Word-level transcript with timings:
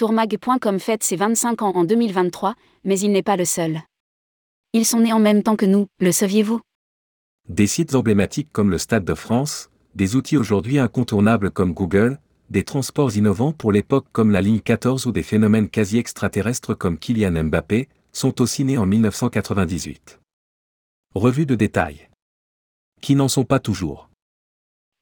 Tourmag.com 0.00 0.80
fête 0.80 1.02
ses 1.02 1.16
25 1.16 1.60
ans 1.60 1.72
en 1.74 1.84
2023, 1.84 2.54
mais 2.84 2.98
il 3.00 3.12
n'est 3.12 3.22
pas 3.22 3.36
le 3.36 3.44
seul. 3.44 3.82
Ils 4.72 4.86
sont 4.86 5.00
nés 5.00 5.12
en 5.12 5.18
même 5.18 5.42
temps 5.42 5.56
que 5.56 5.66
nous, 5.66 5.88
le 6.00 6.10
saviez-vous? 6.10 6.62
Des 7.50 7.66
sites 7.66 7.94
emblématiques 7.94 8.48
comme 8.50 8.70
le 8.70 8.78
Stade 8.78 9.04
de 9.04 9.12
France, 9.12 9.68
des 9.94 10.16
outils 10.16 10.38
aujourd'hui 10.38 10.78
incontournables 10.78 11.50
comme 11.50 11.74
Google, 11.74 12.18
des 12.48 12.62
transports 12.62 13.14
innovants 13.14 13.52
pour 13.52 13.72
l'époque 13.72 14.06
comme 14.10 14.30
la 14.30 14.40
ligne 14.40 14.60
14 14.60 15.04
ou 15.04 15.12
des 15.12 15.22
phénomènes 15.22 15.68
quasi 15.68 15.98
extraterrestres 15.98 16.72
comme 16.72 16.96
Kylian 16.96 17.44
Mbappé, 17.44 17.90
sont 18.14 18.40
aussi 18.40 18.64
nés 18.64 18.78
en 18.78 18.86
1998. 18.86 20.18
Revue 21.14 21.44
de 21.44 21.56
détail. 21.56 22.08
Qui 23.02 23.16
n'en 23.16 23.28
sont 23.28 23.44
pas 23.44 23.58
toujours. 23.58 24.08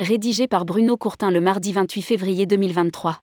Rédigé 0.01 0.49
par 0.49 0.65
Bruno 0.65 0.97
Courtin 0.97 1.31
le 1.31 1.41
mardi 1.41 1.73
28 1.73 2.03
février 2.03 2.47
2023. 2.47 3.21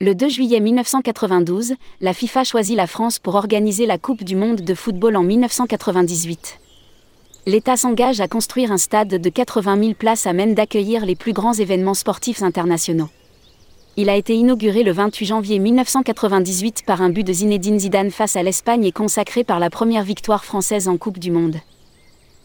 Le 0.00 0.14
2 0.14 0.28
juillet 0.28 0.60
1992, 0.60 1.74
la 2.02 2.12
FIFA 2.12 2.44
choisit 2.44 2.76
la 2.76 2.86
France 2.86 3.18
pour 3.18 3.36
organiser 3.36 3.86
la 3.86 3.96
Coupe 3.96 4.22
du 4.22 4.36
Monde 4.36 4.60
de 4.60 4.74
football 4.74 5.16
en 5.16 5.22
1998. 5.22 6.60
L'État 7.46 7.78
s'engage 7.78 8.20
à 8.20 8.28
construire 8.28 8.70
un 8.70 8.76
stade 8.76 9.08
de 9.08 9.28
80 9.30 9.80
000 9.80 9.94
places 9.94 10.26
à 10.26 10.34
même 10.34 10.54
d'accueillir 10.54 11.06
les 11.06 11.14
plus 11.14 11.32
grands 11.32 11.54
événements 11.54 11.94
sportifs 11.94 12.42
internationaux. 12.42 13.08
Il 13.96 14.10
a 14.10 14.16
été 14.16 14.34
inauguré 14.34 14.82
le 14.82 14.92
28 14.92 15.24
janvier 15.24 15.58
1998 15.58 16.82
par 16.84 17.00
un 17.00 17.10
but 17.10 17.24
de 17.24 17.32
Zinedine 17.32 17.78
Zidane 17.78 18.10
face 18.10 18.36
à 18.36 18.42
l'Espagne 18.42 18.84
et 18.84 18.92
consacré 18.92 19.42
par 19.42 19.58
la 19.58 19.70
première 19.70 20.04
victoire 20.04 20.44
française 20.44 20.86
en 20.86 20.98
Coupe 20.98 21.18
du 21.18 21.30
Monde. 21.30 21.56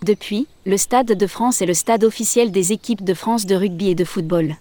Depuis, 0.03 0.47
le 0.65 0.77
Stade 0.77 1.07
de 1.11 1.27
France 1.27 1.61
est 1.61 1.65
le 1.65 1.73
stade 1.73 2.05
officiel 2.05 2.51
des 2.51 2.71
équipes 2.71 3.03
de 3.03 3.13
France 3.13 3.45
de 3.45 3.53
rugby 3.53 3.89
et 3.89 3.95
de 3.95 4.05
football. 4.05 4.55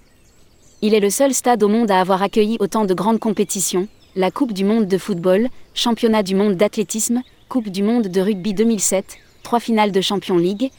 Il 0.82 0.94
est 0.94 1.00
le 1.00 1.10
seul 1.10 1.32
stade 1.32 1.62
au 1.62 1.68
monde 1.68 1.92
à 1.92 2.00
avoir 2.00 2.22
accueilli 2.22 2.56
autant 2.58 2.84
de 2.84 2.92
grandes 2.92 3.20
compétitions, 3.20 3.86
la 4.16 4.32
Coupe 4.32 4.52
du 4.52 4.64
Monde 4.64 4.86
de 4.86 4.98
football, 4.98 5.48
Championnat 5.74 6.24
du 6.24 6.34
monde 6.34 6.56
d'athlétisme, 6.56 7.22
Coupe 7.48 7.68
du 7.68 7.84
Monde 7.84 8.08
de 8.08 8.20
rugby 8.20 8.52
2007, 8.52 9.16
trois 9.44 9.60
finales 9.60 9.92
de 9.92 10.00
Champions 10.00 10.38
League. 10.38 10.72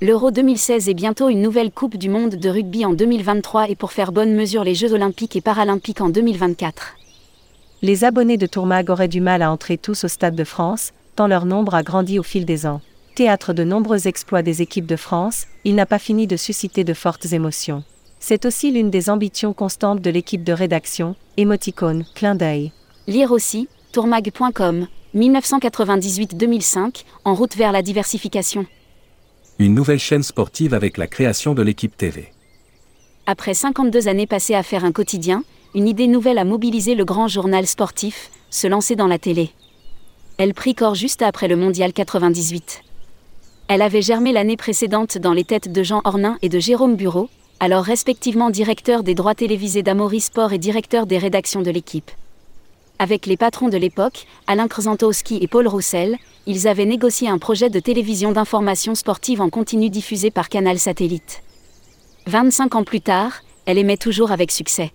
L'Euro 0.00 0.32
2016 0.32 0.88
et 0.88 0.94
bientôt 0.94 1.28
une 1.28 1.40
nouvelle 1.40 1.70
Coupe 1.70 1.96
du 1.96 2.08
Monde 2.08 2.34
de 2.34 2.48
rugby 2.48 2.84
en 2.84 2.92
2023 2.92 3.70
et 3.70 3.76
pour 3.76 3.92
faire 3.92 4.10
bonne 4.10 4.34
mesure 4.34 4.64
les 4.64 4.74
Jeux 4.74 4.94
olympiques 4.94 5.36
et 5.36 5.40
paralympiques 5.40 6.00
en 6.00 6.08
2024. 6.08 6.96
Les 7.82 8.02
abonnés 8.02 8.36
de 8.36 8.46
Tourmag 8.46 8.90
auraient 8.90 9.06
du 9.06 9.20
mal 9.20 9.42
à 9.42 9.52
entrer 9.52 9.78
tous 9.78 10.02
au 10.02 10.08
Stade 10.08 10.34
de 10.34 10.44
France, 10.44 10.92
tant 11.14 11.28
leur 11.28 11.46
nombre 11.46 11.74
a 11.74 11.84
grandi 11.84 12.18
au 12.18 12.24
fil 12.24 12.44
des 12.44 12.66
ans. 12.66 12.80
Théâtre 13.20 13.52
de 13.52 13.64
nombreux 13.64 14.08
exploits 14.08 14.40
des 14.40 14.62
équipes 14.62 14.86
de 14.86 14.96
France, 14.96 15.44
il 15.64 15.74
n'a 15.74 15.84
pas 15.84 15.98
fini 15.98 16.26
de 16.26 16.38
susciter 16.38 16.84
de 16.84 16.94
fortes 16.94 17.34
émotions. 17.34 17.84
C'est 18.18 18.46
aussi 18.46 18.70
l'une 18.70 18.88
des 18.88 19.10
ambitions 19.10 19.52
constantes 19.52 20.00
de 20.00 20.08
l'équipe 20.08 20.42
de 20.42 20.54
rédaction, 20.54 21.16
émoticône, 21.36 22.06
clin 22.14 22.34
d'œil. 22.34 22.72
Lire 23.06 23.30
aussi, 23.30 23.68
tourmag.com, 23.92 24.86
1998-2005, 25.14 27.04
en 27.26 27.34
route 27.34 27.54
vers 27.56 27.72
la 27.72 27.82
diversification. 27.82 28.64
Une 29.58 29.74
nouvelle 29.74 29.98
chaîne 29.98 30.22
sportive 30.22 30.72
avec 30.72 30.96
la 30.96 31.06
création 31.06 31.52
de 31.52 31.60
l'équipe 31.60 31.94
TV. 31.94 32.32
Après 33.26 33.52
52 33.52 34.08
années 34.08 34.26
passées 34.26 34.54
à 34.54 34.62
faire 34.62 34.86
un 34.86 34.92
quotidien, 34.92 35.44
une 35.74 35.88
idée 35.88 36.06
nouvelle 36.06 36.38
a 36.38 36.46
mobilisé 36.46 36.94
le 36.94 37.04
grand 37.04 37.28
journal 37.28 37.66
sportif, 37.66 38.30
se 38.48 38.66
lancer 38.66 38.96
dans 38.96 39.08
la 39.08 39.18
télé. 39.18 39.50
Elle 40.38 40.54
prit 40.54 40.74
corps 40.74 40.94
juste 40.94 41.20
après 41.20 41.48
le 41.48 41.56
Mondial 41.56 41.92
98. 41.92 42.82
Elle 43.72 43.82
avait 43.82 44.02
germé 44.02 44.32
l'année 44.32 44.56
précédente 44.56 45.16
dans 45.16 45.32
les 45.32 45.44
têtes 45.44 45.70
de 45.70 45.84
Jean 45.84 46.00
Ornin 46.02 46.38
et 46.42 46.48
de 46.48 46.58
Jérôme 46.58 46.96
Bureau, 46.96 47.30
alors 47.60 47.84
respectivement 47.84 48.50
directeur 48.50 49.04
des 49.04 49.14
droits 49.14 49.36
télévisés 49.36 49.84
d'Amaury 49.84 50.18
Sport 50.18 50.52
et 50.52 50.58
directeur 50.58 51.06
des 51.06 51.18
rédactions 51.18 51.62
de 51.62 51.70
l'équipe. 51.70 52.10
Avec 52.98 53.26
les 53.26 53.36
patrons 53.36 53.68
de 53.68 53.76
l'époque, 53.76 54.26
Alain 54.48 54.66
Krzantowski 54.66 55.38
et 55.40 55.46
Paul 55.46 55.68
Roussel, 55.68 56.16
ils 56.46 56.66
avaient 56.66 56.84
négocié 56.84 57.28
un 57.28 57.38
projet 57.38 57.70
de 57.70 57.78
télévision 57.78 58.32
d'information 58.32 58.96
sportive 58.96 59.40
en 59.40 59.50
continu 59.50 59.88
diffusé 59.88 60.32
par 60.32 60.48
Canal 60.48 60.80
Satellite. 60.80 61.44
25 62.26 62.74
ans 62.74 62.82
plus 62.82 63.00
tard, 63.00 63.34
elle 63.66 63.78
émet 63.78 63.98
toujours 63.98 64.32
avec 64.32 64.50
succès. 64.50 64.90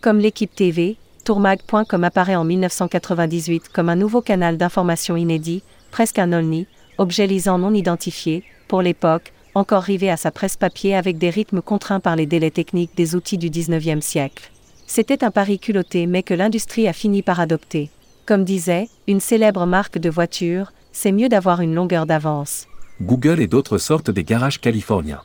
Comme 0.00 0.20
l'équipe 0.20 0.54
TV, 0.54 0.96
Tourmag.com 1.24 2.04
apparaît 2.04 2.36
en 2.36 2.44
1998 2.44 3.68
comme 3.68 3.88
un 3.88 3.96
nouveau 3.96 4.20
canal 4.20 4.58
d'information 4.58 5.16
inédit, 5.16 5.64
presque 5.90 6.20
un 6.20 6.32
only, 6.32 6.68
objet 7.00 7.26
lisant 7.26 7.58
non 7.58 7.72
identifié, 7.72 8.44
pour 8.68 8.82
l'époque, 8.82 9.32
encore 9.54 9.82
rivé 9.82 10.10
à 10.10 10.18
sa 10.18 10.30
presse 10.30 10.56
papier 10.56 10.94
avec 10.94 11.18
des 11.18 11.30
rythmes 11.30 11.62
contraints 11.62 11.98
par 11.98 12.14
les 12.14 12.26
délais 12.26 12.50
techniques 12.50 12.94
des 12.94 13.14
outils 13.14 13.38
du 13.38 13.48
19e 13.48 14.02
siècle. 14.02 14.50
C'était 14.86 15.24
un 15.24 15.30
pari 15.30 15.58
culotté 15.58 16.06
mais 16.06 16.22
que 16.22 16.34
l'industrie 16.34 16.86
a 16.86 16.92
fini 16.92 17.22
par 17.22 17.40
adopter. 17.40 17.90
Comme 18.26 18.44
disait 18.44 18.88
une 19.08 19.20
célèbre 19.20 19.64
marque 19.64 19.98
de 19.98 20.10
voiture, 20.10 20.72
c'est 20.92 21.10
mieux 21.10 21.28
d'avoir 21.28 21.62
une 21.62 21.74
longueur 21.74 22.04
d'avance. 22.04 22.66
Google 23.00 23.40
et 23.40 23.46
d'autres 23.46 23.78
sortent 23.78 24.10
des 24.10 24.24
garages 24.24 24.60
californiens. 24.60 25.22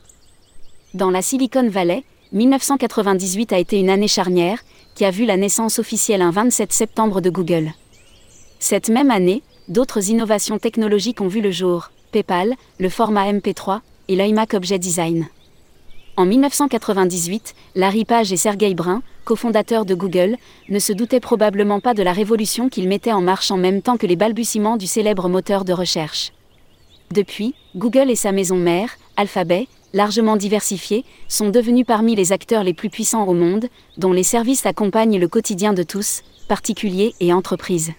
Dans 0.94 1.10
la 1.10 1.20
Silicon 1.20 1.68
Valley, 1.68 2.04
1998 2.32 3.52
a 3.52 3.58
été 3.58 3.78
une 3.78 3.90
année 3.90 4.08
charnière, 4.08 4.60
qui 4.94 5.04
a 5.04 5.10
vu 5.10 5.26
la 5.26 5.36
naissance 5.36 5.78
officielle 5.78 6.22
un 6.22 6.30
27 6.30 6.72
septembre 6.72 7.20
de 7.20 7.28
Google. 7.28 7.72
Cette 8.60 8.88
même 8.88 9.10
année, 9.10 9.42
d'autres 9.68 10.10
innovations 10.10 10.58
technologiques 10.58 11.20
ont 11.20 11.28
vu 11.28 11.40
le 11.40 11.50
jour, 11.50 11.90
PayPal, 12.12 12.54
le 12.78 12.88
format 12.88 13.32
MP3 13.32 13.80
et 14.08 14.16
l'iMac 14.16 14.54
Objet 14.54 14.78
Design. 14.78 15.28
En 16.16 16.24
1998, 16.24 17.54
Larry 17.74 18.04
Page 18.06 18.32
et 18.32 18.36
Sergey 18.36 18.72
Brin, 18.74 19.02
cofondateurs 19.24 19.84
de 19.84 19.94
Google, 19.94 20.36
ne 20.68 20.78
se 20.78 20.92
doutaient 20.92 21.20
probablement 21.20 21.80
pas 21.80 21.92
de 21.92 22.02
la 22.02 22.12
révolution 22.12 22.70
qu'ils 22.70 22.88
mettaient 22.88 23.12
en 23.12 23.20
marche 23.20 23.50
en 23.50 23.58
même 23.58 23.82
temps 23.82 23.98
que 23.98 24.06
les 24.06 24.16
balbutiements 24.16 24.78
du 24.78 24.86
célèbre 24.86 25.28
moteur 25.28 25.64
de 25.64 25.74
recherche. 25.74 26.32
Depuis, 27.12 27.54
Google 27.76 28.10
et 28.10 28.16
sa 28.16 28.32
maison 28.32 28.56
mère, 28.56 28.96
Alphabet, 29.16 29.68
largement 29.92 30.36
diversifiée, 30.36 31.04
sont 31.28 31.50
devenus 31.50 31.84
parmi 31.86 32.14
les 32.14 32.32
acteurs 32.32 32.64
les 32.64 32.74
plus 32.74 32.90
puissants 32.90 33.26
au 33.26 33.34
monde, 33.34 33.66
dont 33.98 34.12
les 34.12 34.22
services 34.22 34.64
accompagnent 34.64 35.18
le 35.18 35.28
quotidien 35.28 35.74
de 35.74 35.82
tous, 35.82 36.22
particuliers 36.48 37.14
et 37.20 37.32
entreprises. 37.32 37.92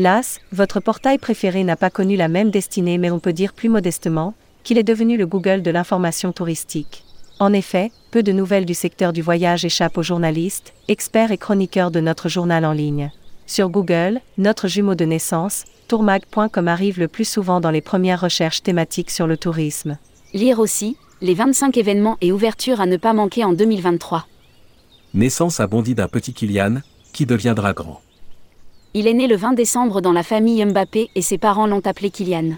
Las, 0.00 0.40
votre 0.50 0.80
portail 0.80 1.18
préféré 1.18 1.62
n'a 1.62 1.76
pas 1.76 1.90
connu 1.90 2.16
la 2.16 2.28
même 2.28 2.50
destinée 2.50 2.96
mais 2.96 3.10
on 3.10 3.18
peut 3.18 3.34
dire 3.34 3.52
plus 3.52 3.68
modestement, 3.68 4.32
qu'il 4.64 4.78
est 4.78 4.82
devenu 4.82 5.18
le 5.18 5.26
Google 5.26 5.60
de 5.60 5.70
l'information 5.70 6.32
touristique. 6.32 7.04
En 7.38 7.52
effet, 7.52 7.92
peu 8.10 8.22
de 8.22 8.32
nouvelles 8.32 8.64
du 8.64 8.72
secteur 8.72 9.12
du 9.12 9.20
voyage 9.20 9.66
échappent 9.66 9.98
aux 9.98 10.02
journalistes, 10.02 10.72
experts 10.88 11.32
et 11.32 11.36
chroniqueurs 11.36 11.90
de 11.90 12.00
notre 12.00 12.30
journal 12.30 12.64
en 12.64 12.72
ligne. 12.72 13.10
Sur 13.46 13.68
Google, 13.68 14.22
notre 14.38 14.68
jumeau 14.68 14.94
de 14.94 15.04
naissance, 15.04 15.64
tourmag.com 15.86 16.66
arrive 16.66 16.98
le 16.98 17.08
plus 17.08 17.28
souvent 17.28 17.60
dans 17.60 17.70
les 17.70 17.82
premières 17.82 18.22
recherches 18.22 18.62
thématiques 18.62 19.10
sur 19.10 19.26
le 19.26 19.36
tourisme. 19.36 19.98
Lire 20.32 20.60
aussi, 20.60 20.96
les 21.20 21.34
25 21.34 21.76
événements 21.76 22.16
et 22.22 22.32
ouvertures 22.32 22.80
à 22.80 22.86
ne 22.86 22.96
pas 22.96 23.12
manquer 23.12 23.44
en 23.44 23.52
2023. 23.52 24.26
Naissance 25.12 25.60
abondie 25.60 25.94
d'un 25.94 26.08
petit 26.08 26.32
Kylian, 26.32 26.76
qui 27.12 27.26
deviendra 27.26 27.74
grand. 27.74 28.00
Il 28.92 29.06
est 29.06 29.14
né 29.14 29.28
le 29.28 29.36
20 29.36 29.52
décembre 29.52 30.00
dans 30.00 30.10
la 30.10 30.24
famille 30.24 30.64
Mbappé 30.64 31.10
et 31.14 31.22
ses 31.22 31.38
parents 31.38 31.68
l'ont 31.68 31.86
appelé 31.86 32.10
Kylian. 32.10 32.56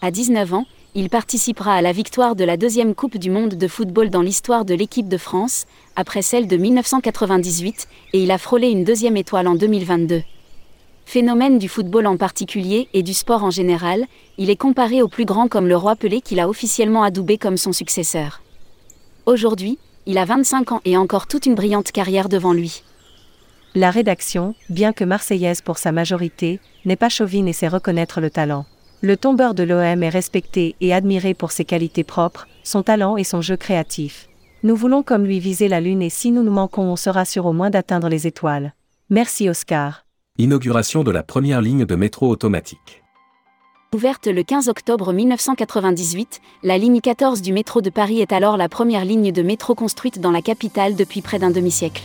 À 0.00 0.12
19 0.12 0.54
ans, 0.54 0.64
il 0.94 1.10
participera 1.10 1.74
à 1.74 1.82
la 1.82 1.90
victoire 1.90 2.36
de 2.36 2.44
la 2.44 2.56
deuxième 2.56 2.94
Coupe 2.94 3.18
du 3.18 3.30
Monde 3.30 3.54
de 3.54 3.66
football 3.66 4.10
dans 4.10 4.22
l'histoire 4.22 4.64
de 4.64 4.74
l'équipe 4.74 5.08
de 5.08 5.16
France, 5.16 5.66
après 5.96 6.22
celle 6.22 6.46
de 6.46 6.56
1998, 6.56 7.88
et 8.12 8.22
il 8.22 8.30
a 8.30 8.38
frôlé 8.38 8.68
une 8.68 8.84
deuxième 8.84 9.16
étoile 9.16 9.48
en 9.48 9.56
2022. 9.56 10.22
Phénomène 11.04 11.58
du 11.58 11.68
football 11.68 12.06
en 12.06 12.16
particulier 12.16 12.86
et 12.94 13.02
du 13.02 13.12
sport 13.12 13.42
en 13.42 13.50
général, 13.50 14.06
il 14.38 14.50
est 14.50 14.56
comparé 14.56 15.02
au 15.02 15.08
plus 15.08 15.24
grand 15.24 15.48
comme 15.48 15.66
le 15.66 15.76
roi 15.76 15.96
Pelé 15.96 16.20
qu'il 16.20 16.38
a 16.38 16.48
officiellement 16.48 17.02
adoubé 17.02 17.38
comme 17.38 17.56
son 17.56 17.72
successeur. 17.72 18.40
Aujourd'hui, 19.26 19.78
il 20.06 20.16
a 20.16 20.24
25 20.24 20.70
ans 20.70 20.80
et 20.84 20.96
encore 20.96 21.26
toute 21.26 21.46
une 21.46 21.56
brillante 21.56 21.90
carrière 21.90 22.28
devant 22.28 22.52
lui. 22.52 22.84
La 23.76 23.92
rédaction, 23.92 24.56
bien 24.68 24.92
que 24.92 25.04
marseillaise 25.04 25.60
pour 25.60 25.78
sa 25.78 25.92
majorité, 25.92 26.58
n'est 26.84 26.96
pas 26.96 27.08
chauvine 27.08 27.46
et 27.46 27.52
sait 27.52 27.68
reconnaître 27.68 28.20
le 28.20 28.28
talent. 28.28 28.66
Le 29.00 29.16
tombeur 29.16 29.54
de 29.54 29.62
l'OM 29.62 30.02
est 30.02 30.08
respecté 30.08 30.74
et 30.80 30.92
admiré 30.92 31.34
pour 31.34 31.52
ses 31.52 31.64
qualités 31.64 32.02
propres, 32.02 32.48
son 32.64 32.82
talent 32.82 33.16
et 33.16 33.22
son 33.22 33.40
jeu 33.40 33.56
créatif. 33.56 34.28
Nous 34.64 34.74
voulons 34.74 35.04
comme 35.04 35.24
lui 35.24 35.38
viser 35.38 35.68
la 35.68 35.80
Lune 35.80 36.02
et 36.02 36.10
si 36.10 36.32
nous 36.32 36.42
nous 36.42 36.50
manquons 36.50 36.82
on 36.82 36.96
sera 36.96 37.24
sûr 37.24 37.46
au 37.46 37.52
moins 37.52 37.70
d'atteindre 37.70 38.08
les 38.08 38.26
étoiles. 38.26 38.74
Merci 39.08 39.48
Oscar. 39.48 40.04
Inauguration 40.36 41.04
de 41.04 41.12
la 41.12 41.22
première 41.22 41.62
ligne 41.62 41.84
de 41.84 41.94
métro 41.94 42.28
automatique. 42.28 43.04
Ouverte 43.94 44.26
le 44.26 44.42
15 44.42 44.68
octobre 44.68 45.12
1998, 45.12 46.40
la 46.64 46.76
ligne 46.76 47.00
14 47.00 47.40
du 47.40 47.52
métro 47.52 47.82
de 47.82 47.90
Paris 47.90 48.20
est 48.20 48.32
alors 48.32 48.56
la 48.56 48.68
première 48.68 49.04
ligne 49.04 49.30
de 49.30 49.42
métro 49.42 49.76
construite 49.76 50.20
dans 50.20 50.32
la 50.32 50.42
capitale 50.42 50.96
depuis 50.96 51.22
près 51.22 51.38
d'un 51.38 51.50
demi-siècle. 51.50 52.02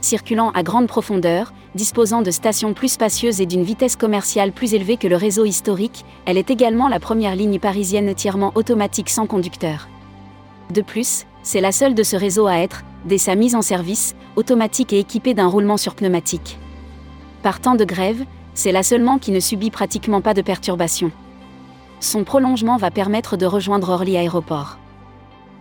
Circulant 0.00 0.50
à 0.50 0.62
grande 0.62 0.86
profondeur, 0.86 1.52
disposant 1.74 2.22
de 2.22 2.30
stations 2.30 2.72
plus 2.72 2.92
spacieuses 2.92 3.40
et 3.40 3.46
d'une 3.46 3.64
vitesse 3.64 3.96
commerciale 3.96 4.52
plus 4.52 4.74
élevée 4.74 4.96
que 4.96 5.08
le 5.08 5.16
réseau 5.16 5.44
historique, 5.44 6.04
elle 6.24 6.38
est 6.38 6.50
également 6.50 6.88
la 6.88 7.00
première 7.00 7.34
ligne 7.34 7.58
parisienne 7.58 8.08
entièrement 8.08 8.52
automatique 8.54 9.10
sans 9.10 9.26
conducteur. 9.26 9.88
De 10.70 10.82
plus, 10.82 11.26
c'est 11.42 11.60
la 11.60 11.72
seule 11.72 11.94
de 11.94 12.02
ce 12.02 12.16
réseau 12.16 12.46
à 12.46 12.58
être, 12.58 12.84
dès 13.06 13.18
sa 13.18 13.34
mise 13.34 13.54
en 13.54 13.62
service, 13.62 14.14
automatique 14.36 14.92
et 14.92 14.98
équipée 14.98 15.34
d'un 15.34 15.46
roulement 15.46 15.76
sur 15.76 15.94
pneumatique. 15.94 16.58
Par 17.42 17.60
temps 17.60 17.74
de 17.74 17.84
grève, 17.84 18.24
c'est 18.54 18.72
la 18.72 18.82
seulement 18.82 19.18
qui 19.18 19.30
ne 19.30 19.40
subit 19.40 19.70
pratiquement 19.70 20.20
pas 20.20 20.34
de 20.34 20.42
perturbations. 20.42 21.12
Son 22.00 22.22
prolongement 22.22 22.76
va 22.76 22.90
permettre 22.90 23.36
de 23.36 23.46
rejoindre 23.46 23.90
Orly 23.90 24.16
Aéroport. 24.16 24.78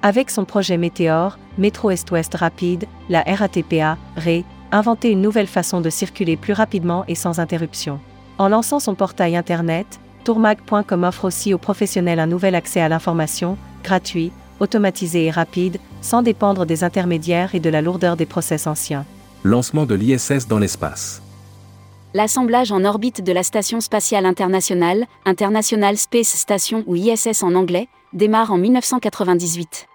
Avec 0.04 0.30
son 0.30 0.46
projet 0.46 0.78
Météor, 0.78 1.38
Métro 1.58 1.90
Est-Ouest 1.90 2.36
Rapide, 2.36 2.86
la 3.10 3.24
RATPA, 3.24 3.98
RE, 4.18 4.44
inventé 4.72 5.10
une 5.12 5.22
nouvelle 5.22 5.48
façon 5.48 5.82
de 5.82 5.90
circuler 5.90 6.38
plus 6.38 6.54
rapidement 6.54 7.04
et 7.08 7.16
sans 7.16 7.40
interruption. 7.40 8.00
En 8.38 8.50
lançant 8.50 8.80
son 8.80 8.94
portail 8.94 9.36
internet, 9.36 10.00
tourmag.com 10.24 11.04
offre 11.04 11.26
aussi 11.26 11.54
aux 11.54 11.58
professionnels 11.58 12.20
un 12.20 12.28
nouvel 12.28 12.54
accès 12.54 12.82
à 12.82 12.90
l'information, 12.90 13.58
gratuit, 13.84 14.32
automatisé 14.60 15.26
et 15.26 15.32
rapide, 15.32 15.78
sans 16.02 16.22
dépendre 16.22 16.66
des 16.66 16.84
intermédiaires 16.84 17.56
et 17.56 17.60
de 17.60 17.70
la 17.70 17.82
lourdeur 17.82 18.18
des 18.18 18.26
process 18.26 18.68
anciens. 18.68 19.06
Lancement 19.44 19.86
de 19.86 19.96
l'ISS 19.96 20.48
dans 20.48 20.60
l'espace. 20.60 21.22
L'assemblage 22.14 22.72
en 22.72 22.86
orbite 22.86 23.24
de 23.24 23.32
la 23.32 23.44
Station 23.44 23.82
spatiale 23.82 24.26
internationale, 24.26 25.06
International 25.26 25.98
Space 25.98 26.36
Station 26.36 26.84
ou 26.88 26.96
ISS 26.96 27.44
en 27.44 27.54
anglais, 27.54 27.90
démarre 28.14 28.52
en 28.52 28.58
1998. 28.58 29.88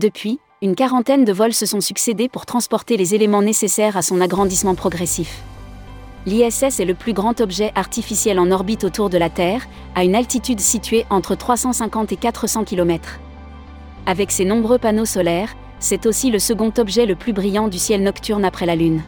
Depuis, 0.00 0.38
une 0.62 0.74
quarantaine 0.74 1.24
de 1.24 1.32
vols 1.32 1.52
se 1.52 1.66
sont 1.66 1.80
succédés 1.80 2.28
pour 2.28 2.46
transporter 2.46 2.96
les 2.96 3.14
éléments 3.14 3.42
nécessaires 3.42 3.96
à 3.96 4.02
son 4.02 4.20
agrandissement 4.20 4.74
progressif. 4.74 5.42
L'ISS 6.26 6.80
est 6.80 6.86
le 6.86 6.94
plus 6.94 7.12
grand 7.12 7.40
objet 7.40 7.72
artificiel 7.74 8.38
en 8.38 8.50
orbite 8.50 8.84
autour 8.84 9.10
de 9.10 9.18
la 9.18 9.28
Terre, 9.28 9.66
à 9.94 10.04
une 10.04 10.14
altitude 10.14 10.60
située 10.60 11.04
entre 11.10 11.34
350 11.34 12.12
et 12.12 12.16
400 12.16 12.64
km. 12.64 13.20
Avec 14.06 14.30
ses 14.30 14.44
nombreux 14.44 14.78
panneaux 14.78 15.04
solaires, 15.04 15.54
c'est 15.80 16.06
aussi 16.06 16.30
le 16.30 16.38
second 16.38 16.72
objet 16.78 17.04
le 17.04 17.14
plus 17.14 17.32
brillant 17.32 17.68
du 17.68 17.78
ciel 17.78 18.02
nocturne 18.02 18.44
après 18.44 18.64
la 18.64 18.76
Lune. 18.76 19.02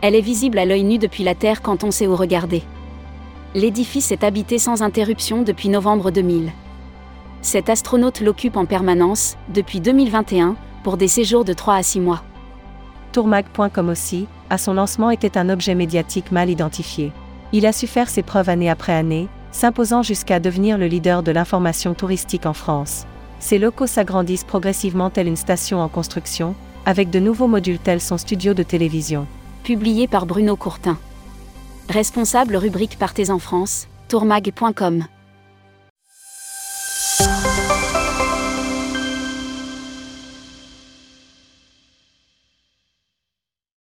Elle 0.00 0.14
est 0.14 0.20
visible 0.20 0.58
à 0.58 0.64
l'œil 0.64 0.84
nu 0.84 0.98
depuis 0.98 1.22
la 1.22 1.34
Terre 1.34 1.60
quand 1.60 1.84
on 1.84 1.90
sait 1.90 2.06
où 2.06 2.16
regarder. 2.16 2.62
L'édifice 3.54 4.10
est 4.10 4.24
habité 4.24 4.58
sans 4.58 4.82
interruption 4.82 5.42
depuis 5.42 5.68
novembre 5.68 6.10
2000. 6.10 6.50
Cet 7.42 7.68
astronaute 7.68 8.20
l'occupe 8.20 8.56
en 8.56 8.66
permanence, 8.66 9.36
depuis 9.52 9.80
2021, 9.80 10.56
pour 10.84 10.96
des 10.96 11.08
séjours 11.08 11.44
de 11.44 11.52
3 11.52 11.74
à 11.74 11.82
6 11.82 11.98
mois. 11.98 12.22
Tourmag.com 13.10 13.88
aussi, 13.88 14.28
à 14.48 14.58
son 14.58 14.74
lancement 14.74 15.10
était 15.10 15.36
un 15.36 15.48
objet 15.48 15.74
médiatique 15.74 16.30
mal 16.30 16.48
identifié. 16.48 17.12
Il 17.52 17.66
a 17.66 17.72
su 17.72 17.88
faire 17.88 18.08
ses 18.08 18.22
preuves 18.22 18.48
année 18.48 18.70
après 18.70 18.92
année, 18.92 19.28
s'imposant 19.50 20.02
jusqu'à 20.02 20.38
devenir 20.38 20.78
le 20.78 20.86
leader 20.86 21.24
de 21.24 21.32
l'information 21.32 21.94
touristique 21.94 22.46
en 22.46 22.52
France. 22.52 23.06
Ses 23.40 23.58
locaux 23.58 23.88
s'agrandissent 23.88 24.44
progressivement 24.44 25.10
telle 25.10 25.26
une 25.26 25.36
station 25.36 25.80
en 25.80 25.88
construction, 25.88 26.54
avec 26.86 27.10
de 27.10 27.18
nouveaux 27.18 27.48
modules 27.48 27.80
tels 27.80 28.00
son 28.00 28.18
studio 28.18 28.54
de 28.54 28.62
télévision. 28.62 29.26
Publié 29.64 30.06
par 30.06 30.26
Bruno 30.26 30.54
Courtin. 30.54 30.96
Responsable 31.88 32.56
rubrique 32.56 32.98
Partez 32.98 33.30
en 33.30 33.40
France, 33.40 33.88
tourmag.com. 34.08 35.04